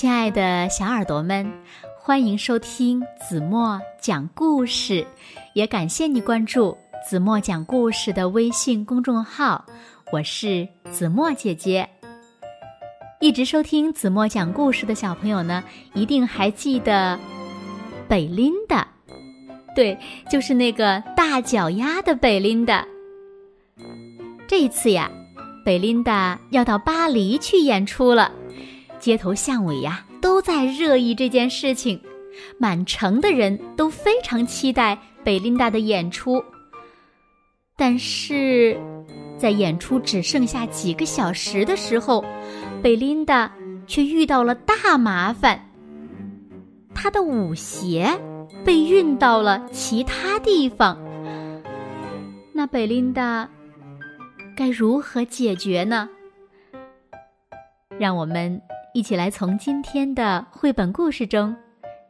[0.00, 1.46] 亲爱的小耳朵们，
[1.98, 5.06] 欢迎收听子墨讲故事，
[5.52, 6.74] 也感谢你关注
[7.06, 9.62] 子墨讲故事的微信公众号。
[10.10, 11.86] 我是子墨姐姐。
[13.20, 17.20] 一直收听子墨讲故事的小朋友呢，一定还记得
[18.08, 18.88] 北琳达，
[19.76, 19.98] 对，
[20.30, 22.86] 就是那个大脚丫的北琳达。
[24.48, 25.10] 这一次呀，
[25.62, 28.32] 北琳达要到巴黎去演出了。
[29.00, 31.98] 街头巷尾呀，都在热议这件事情，
[32.58, 36.44] 满城的人都非常期待贝琳达的演出。
[37.76, 38.78] 但是，
[39.38, 42.22] 在演出只剩下几个小时的时候，
[42.82, 43.50] 贝琳达
[43.86, 45.58] 却遇到了大麻烦。
[46.94, 48.20] 她的舞鞋
[48.64, 50.98] 被运到了其他地方，
[52.52, 53.48] 那贝琳达
[54.54, 56.06] 该如何解决呢？
[57.98, 58.60] 让我们。
[58.92, 61.56] 一起来从今天的绘本故事中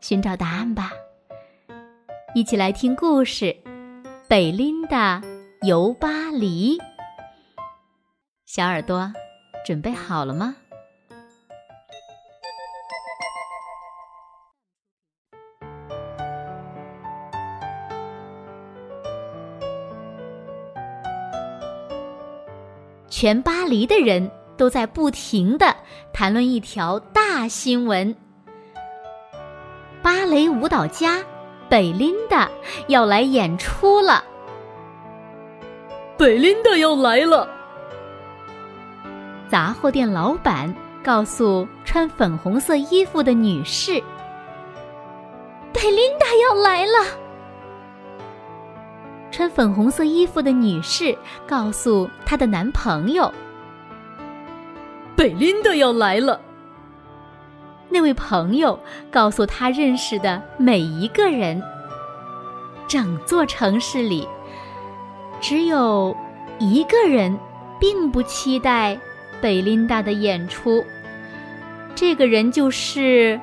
[0.00, 0.90] 寻找答案吧。
[2.34, 3.44] 一起来听故事
[4.26, 5.20] 《北琳达
[5.60, 6.78] 游巴黎》。
[8.46, 9.12] 小耳朵
[9.66, 10.56] 准备好了吗？
[23.10, 24.30] 全巴黎的人。
[24.60, 25.74] 都在不停的
[26.12, 28.14] 谈论一条大新闻：
[30.02, 31.24] 芭蕾舞蹈家
[31.66, 32.46] 贝琳达
[32.86, 34.22] 要来演出了。
[36.18, 37.48] 贝琳达要来了！
[39.48, 40.70] 杂货店老板
[41.02, 43.92] 告诉穿粉红色衣服的女士
[45.72, 47.18] ：“贝琳达要来了。”
[49.32, 53.32] 穿粉红色衣服的女士告诉她的男朋友。
[55.20, 56.40] 贝琳达要来了。
[57.90, 61.62] 那位朋友告诉他认识的每一个人。
[62.88, 64.26] 整座城市里，
[65.38, 66.16] 只有
[66.58, 67.38] 一个人
[67.78, 68.98] 并不期待
[69.42, 70.82] 贝琳达的演出。
[71.94, 73.38] 这个人就是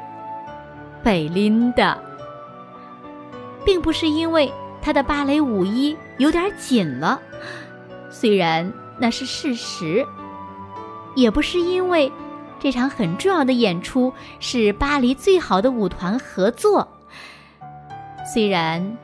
[1.04, 1.96] 贝琳达，
[3.64, 7.22] 并不是因为她的芭蕾舞衣有点紧了，
[8.10, 10.04] 虽然那是事实。
[11.18, 12.12] 也不是因为
[12.60, 16.88] 这场很重要的演出是巴黎最好的舞团合作，
[18.32, 18.96] 虽然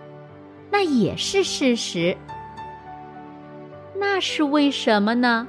[0.69, 2.15] 那也是事实。
[3.95, 5.47] 那是为什么呢？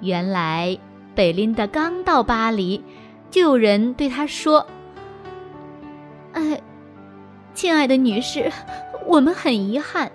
[0.00, 0.78] 原来
[1.14, 2.84] 贝琳达刚到巴黎，
[3.30, 4.66] 就有人对她说
[6.34, 6.60] ：“哎，
[7.54, 8.52] 亲爱的女士，
[9.06, 10.12] 我们很遗憾，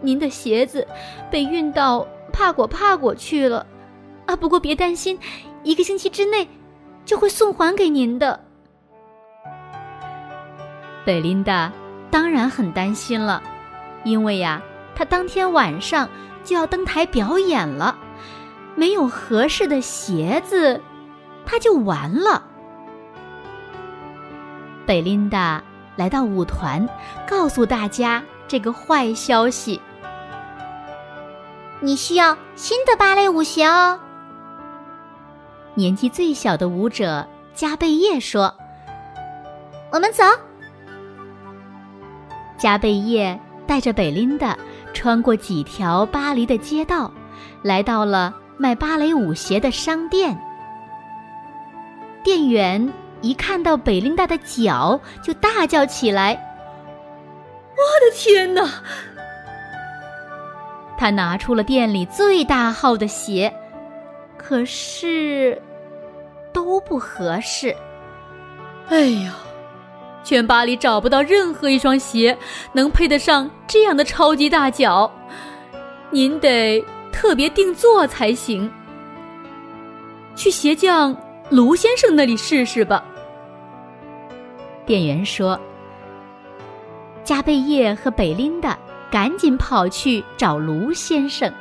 [0.00, 0.84] 您的鞋子
[1.30, 3.64] 被运到帕果帕果去了。”
[4.26, 5.18] 啊，不过别担心，
[5.62, 6.48] 一个星期之内
[7.04, 8.38] 就会送还给您的。
[11.04, 11.72] 贝琳达
[12.10, 13.42] 当然很担心了，
[14.04, 14.60] 因为呀，
[14.94, 16.08] 她当天晚上
[16.42, 17.96] 就要登台表演了，
[18.74, 20.80] 没有合适的鞋子，
[21.44, 22.42] 她就完了。
[24.84, 25.62] 贝琳达
[25.94, 26.88] 来到舞团，
[27.28, 29.80] 告诉大家这个坏消息：
[31.78, 34.00] 你需要新的芭蕾舞鞋哦。
[35.76, 38.52] 年纪最小的舞者加贝叶说
[39.92, 40.24] ：“我们走。”
[42.56, 44.56] 加贝叶带着贝琳达
[44.94, 47.12] 穿过几条巴黎的街道，
[47.62, 50.34] 来到了卖芭蕾舞鞋的商店。
[52.24, 56.32] 店员一看到贝琳达的脚，就大叫起来
[57.76, 58.66] ：“我的天哪！”
[60.96, 63.54] 他拿出了店里最大号的鞋。
[64.48, 65.60] 可是，
[66.52, 67.74] 都不合适。
[68.86, 69.34] 哎呀，
[70.22, 72.38] 全巴黎找不到任何一双鞋
[72.72, 75.12] 能配得上这样的超级大脚，
[76.10, 76.80] 您得
[77.10, 78.70] 特别定做才行。
[80.36, 81.16] 去鞋匠
[81.50, 83.04] 卢先生那里试试吧。
[84.86, 85.58] 店员说。
[87.24, 88.78] 加贝叶和北琳达
[89.10, 91.52] 赶紧跑去找卢先生。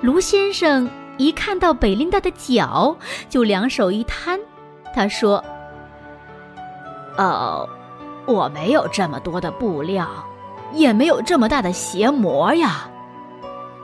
[0.00, 0.90] 卢先生。
[1.20, 2.96] 一看到贝琳达的脚，
[3.28, 4.40] 就两手一摊。
[4.94, 5.44] 他说
[7.18, 7.68] ：“哦，
[8.24, 10.08] 我没有这么多的布料，
[10.72, 12.88] 也没有这么大的鞋模呀。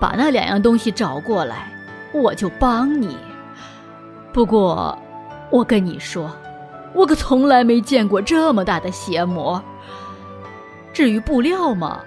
[0.00, 1.70] 把那两样东西找过来，
[2.14, 3.18] 我就帮你。
[4.32, 4.98] 不过，
[5.50, 6.30] 我跟你说，
[6.94, 9.62] 我可从来没见过这么大的鞋模。
[10.90, 12.00] 至于布料嘛，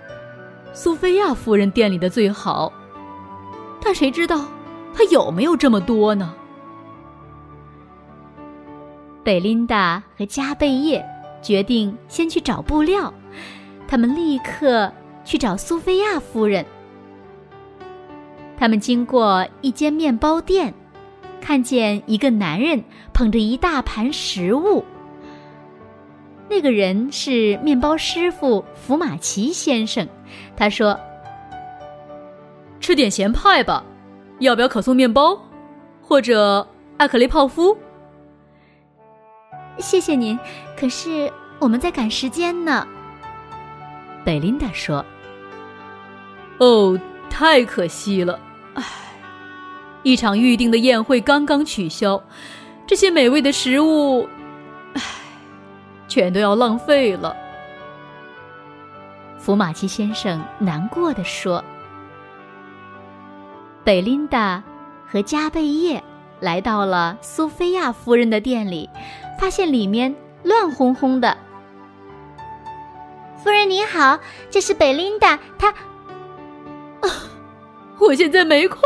[0.73, 2.73] 苏菲亚夫人店里的最好。
[3.79, 4.43] 但谁知道？”
[4.99, 6.35] 他有没有这么多呢？
[9.23, 11.01] 贝琳达和加贝叶
[11.41, 13.13] 决定先去找布料，
[13.87, 14.91] 他们立刻
[15.23, 16.65] 去找苏菲亚夫人。
[18.57, 20.73] 他们经过一间面包店，
[21.39, 24.83] 看见一个男人捧着一大盘食物。
[26.49, 30.05] 那个人是面包师傅福马奇先生，
[30.57, 30.99] 他说
[32.81, 33.85] ：“吃点咸派吧，
[34.39, 35.39] 要不要可颂面包，
[36.01, 37.77] 或者艾克雷泡芙？”
[39.77, 40.38] 谢谢您，
[40.77, 42.86] 可是我们在赶时间呢。
[44.25, 45.06] 贝琳达说
[46.59, 47.00] ：“哦，
[47.30, 48.38] 太可惜了。”
[48.75, 48.83] 唉，
[50.03, 52.21] 一场预定的宴会刚刚取消，
[52.85, 54.27] 这些美味的食物，
[54.94, 55.01] 唉，
[56.09, 57.35] 全都要浪费了。
[59.38, 61.63] 福马奇先生难过的说
[63.83, 64.61] ：“贝琳达
[65.07, 66.03] 和加贝叶
[66.39, 68.89] 来到了苏菲亚夫人的店里，
[69.39, 71.35] 发现里面乱哄哄的。
[73.41, 75.69] 夫人您好，这是贝琳达，她。”
[77.01, 77.09] 啊
[77.99, 78.79] 我现在没空，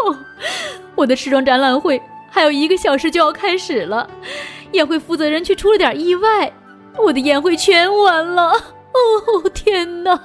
[0.95, 2.01] 我的时装展览会
[2.31, 4.09] 还有一个小时就要开始了，
[4.71, 6.51] 宴会负责人却出了点意外，
[6.97, 8.51] 我的宴会全完了。
[8.51, 10.19] 哦天哪！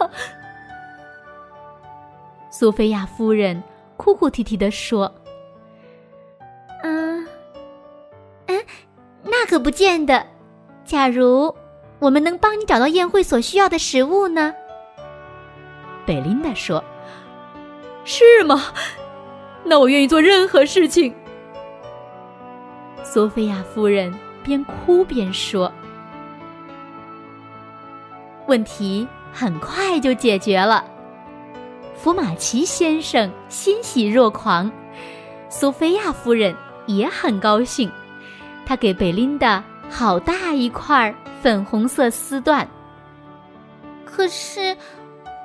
[2.50, 3.62] 苏菲亚夫人
[3.98, 5.12] 哭哭啼啼地说
[6.82, 7.26] ：“嗯，
[8.46, 8.64] 嗯，
[9.24, 10.24] 那可不见得。
[10.86, 11.54] 假如
[11.98, 14.54] 我们能帮你找到宴会所需要的食物呢？”
[16.06, 16.82] 贝琳达说。
[18.04, 18.72] 是吗？
[19.64, 21.14] 那我愿意做任何事情。
[23.02, 25.70] 索菲亚夫人边哭边说
[28.48, 30.82] ：“问题很快就解决了。”
[32.00, 34.70] 福马奇先生欣喜若狂，
[35.48, 36.54] 苏菲亚夫人
[36.86, 37.90] 也很高兴。
[38.64, 41.12] 她给贝琳达好大一块
[41.42, 42.64] 粉红色丝缎。
[44.04, 44.76] 可是，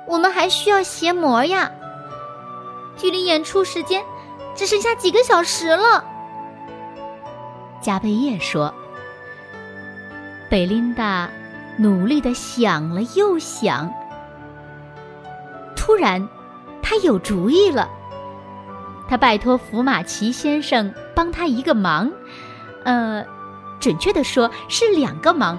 [0.06, 1.68] 我们还需要鞋模呀。
[2.96, 4.00] 距离演出时间
[4.54, 6.04] 只剩下几个小时了，
[7.82, 8.72] 加贝叶说。
[10.48, 11.28] 贝琳达
[11.76, 13.92] 努力的想了又想，
[15.74, 16.26] 突然，
[16.86, 17.88] 他有主意了。
[19.08, 22.12] 他拜托福马奇先生帮他一个忙，
[22.84, 23.24] 呃，
[23.80, 25.58] 准确的说是两个忙。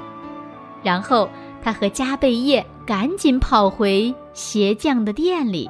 [0.83, 1.27] 然后
[1.63, 5.67] 他和加贝叶赶紧跑回鞋匠的店里。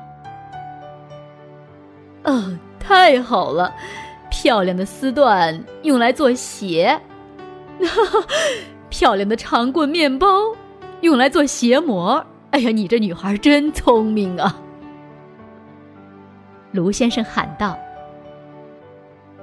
[2.25, 3.73] 哦，太好了！
[4.29, 6.99] 漂亮的丝缎用来做鞋，
[8.89, 10.27] 漂亮的长棍面包
[10.99, 12.25] 用来做鞋模。
[12.51, 14.61] 哎呀，你这女孩真聪明啊！
[16.75, 17.77] 卢先生喊道。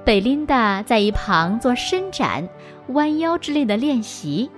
[0.05, 2.47] 贝琳达在一旁做伸展、
[2.89, 4.51] 弯腰之类的练习。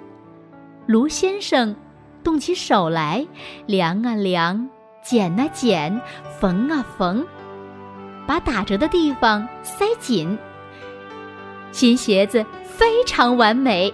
[0.86, 1.74] 卢先生
[2.22, 3.26] 动起手来，
[3.66, 4.70] 量啊量，
[5.02, 6.02] 剪啊剪，
[6.38, 7.26] 缝啊缝。
[8.28, 10.38] 把打折的地方塞紧，
[11.72, 13.94] 新鞋子非常完美。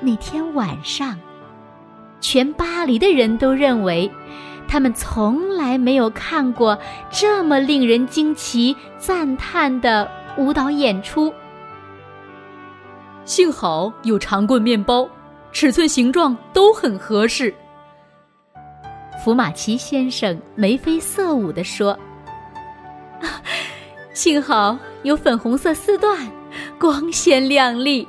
[0.00, 1.16] 那天晚上，
[2.20, 4.10] 全巴黎的人都认为，
[4.68, 6.78] 他们从来没有看过
[7.10, 11.32] 这么令人惊奇、赞叹的舞蹈演出。
[13.24, 15.08] 幸好有长棍面包，
[15.52, 17.52] 尺寸、形状都很合适。
[19.24, 21.98] 福马奇先生眉飞色舞地说。
[24.12, 26.28] 幸好有粉红色丝缎，
[26.78, 28.06] 光鲜亮丽。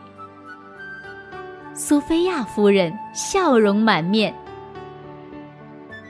[1.74, 4.34] 苏菲亚夫人笑容满面。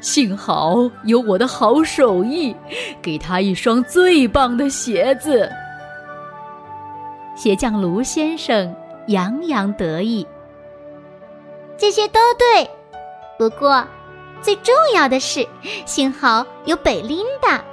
[0.02, 2.56] 幸好有我的好手艺，
[3.02, 5.50] 给他一双最棒的鞋子。
[7.36, 8.76] 鞋匠卢先生
[9.08, 10.26] 洋洋得意。
[11.78, 12.70] 这些都对，
[13.38, 13.86] 不过
[14.42, 15.48] 最重要的是，
[15.86, 17.64] 幸好有贝琳达，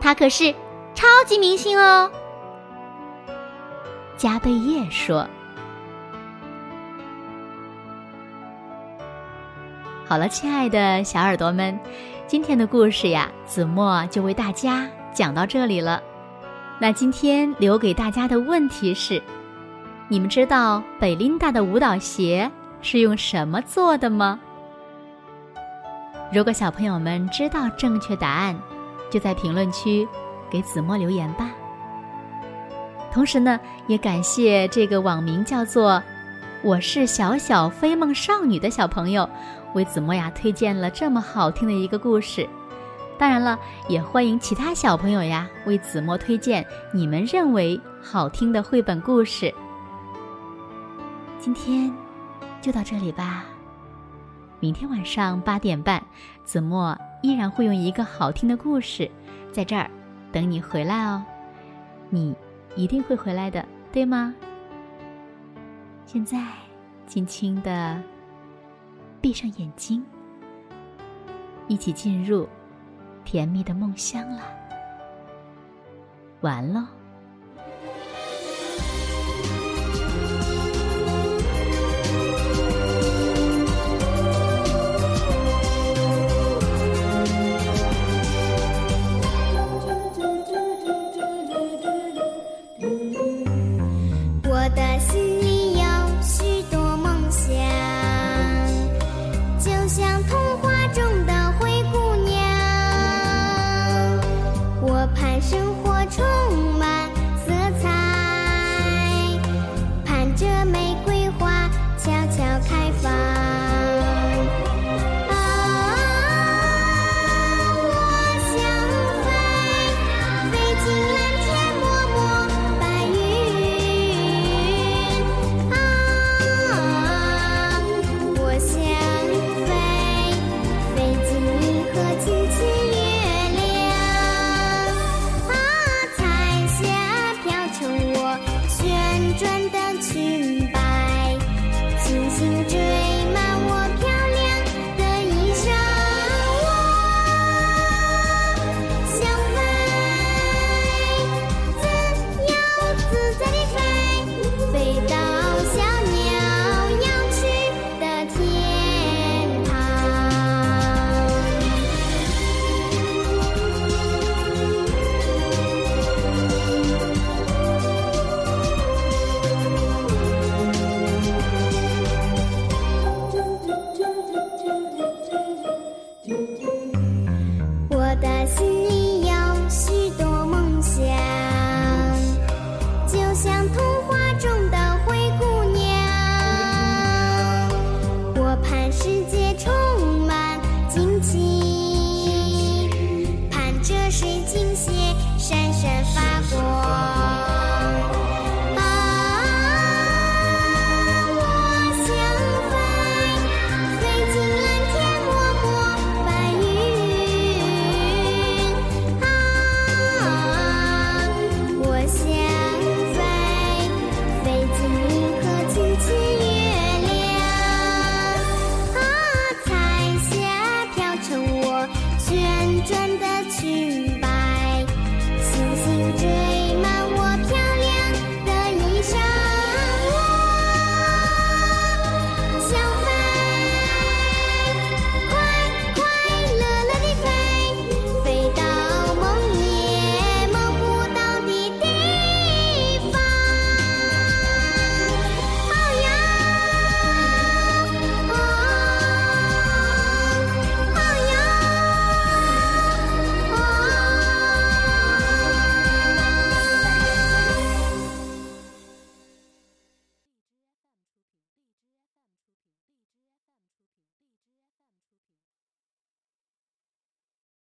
[0.00, 0.54] 她可是。
[0.96, 2.08] 超级明星哦，
[4.16, 5.26] 加贝叶说
[10.14, 11.76] ：“好了，亲爱的小耳朵们，
[12.28, 16.00] 今天的故事呀，子墨就为大家讲到这里了。
[16.78, 19.20] 那今天留给大家的问题是：
[20.06, 22.48] 你们知道贝琳达的舞蹈鞋
[22.80, 24.38] 是用什么做的吗？
[26.32, 28.56] 如果小朋友们知道正确答案，
[29.10, 30.06] 就在评论区。”
[30.48, 31.50] 给子墨留言吧。
[33.12, 36.00] 同时呢，也感谢这个网名叫做
[36.64, 39.28] “我是小小飞梦少女的小朋友，
[39.74, 42.48] 为子墨呀推荐了这么好听的一个故事。
[43.18, 49.52] 当然了，也欢迎其他小朋友呀为子墨推荐你们认为好听的绘本故事。
[51.38, 51.92] 今天
[52.62, 53.44] 就到这里吧，
[54.58, 56.02] 明天晚上八点半，
[56.44, 59.10] 子墨依然会用一个好听的故事
[59.52, 59.90] 在这儿
[60.32, 61.22] 等你回来哦。
[62.08, 62.34] 你
[62.74, 64.34] 一定会回来的，对吗？
[66.14, 66.46] 现在
[67.08, 68.00] 轻轻的
[69.20, 70.00] 闭上眼睛
[71.66, 72.48] 一起进入
[73.24, 74.44] 甜蜜的梦乡了。
[76.40, 76.88] 完了。